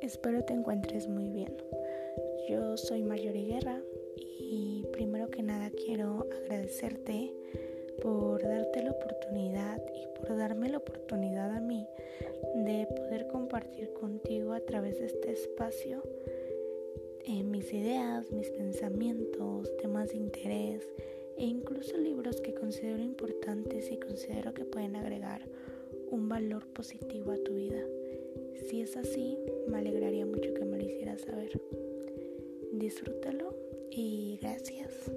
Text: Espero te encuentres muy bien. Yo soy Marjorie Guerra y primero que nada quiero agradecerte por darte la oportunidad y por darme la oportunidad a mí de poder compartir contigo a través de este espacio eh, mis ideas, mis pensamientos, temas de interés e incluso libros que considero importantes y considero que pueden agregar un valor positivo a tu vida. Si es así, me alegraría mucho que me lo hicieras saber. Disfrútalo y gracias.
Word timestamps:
Espero 0.00 0.44
te 0.44 0.52
encuentres 0.52 1.08
muy 1.08 1.28
bien. 1.28 1.56
Yo 2.48 2.76
soy 2.76 3.02
Marjorie 3.02 3.46
Guerra 3.46 3.82
y 4.16 4.84
primero 4.92 5.28
que 5.28 5.42
nada 5.42 5.70
quiero 5.70 6.26
agradecerte 6.42 7.34
por 8.00 8.42
darte 8.42 8.82
la 8.82 8.92
oportunidad 8.92 9.82
y 9.94 10.18
por 10.18 10.36
darme 10.36 10.68
la 10.68 10.78
oportunidad 10.78 11.50
a 11.50 11.60
mí 11.60 11.86
de 12.54 12.86
poder 12.96 13.26
compartir 13.26 13.92
contigo 13.92 14.52
a 14.52 14.60
través 14.60 14.98
de 15.00 15.06
este 15.06 15.32
espacio 15.32 16.02
eh, 17.24 17.42
mis 17.42 17.72
ideas, 17.72 18.30
mis 18.30 18.50
pensamientos, 18.50 19.70
temas 19.78 20.10
de 20.10 20.16
interés 20.16 20.88
e 21.36 21.44
incluso 21.44 21.96
libros 21.96 22.40
que 22.40 22.54
considero 22.54 23.02
importantes 23.02 23.90
y 23.90 23.98
considero 23.98 24.54
que 24.54 24.64
pueden 24.64 24.96
agregar 24.96 25.42
un 26.10 26.28
valor 26.28 26.66
positivo 26.68 27.32
a 27.32 27.36
tu 27.38 27.54
vida. 27.54 27.84
Si 28.70 28.82
es 28.82 28.96
así, 28.96 29.36
me 29.66 29.78
alegraría 29.78 30.24
mucho 30.24 30.54
que 30.54 30.64
me 30.64 30.78
lo 30.78 30.84
hicieras 30.84 31.22
saber. 31.22 31.60
Disfrútalo 32.70 33.52
y 33.90 34.38
gracias. 34.40 35.10